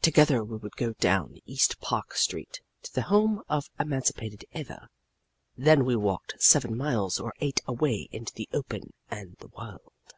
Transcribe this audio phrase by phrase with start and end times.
[0.00, 4.88] Together we would go down east Park street to the home of Emancipated Eva.
[5.58, 10.14] Then we walked seven miles or eight away into the open and the wild.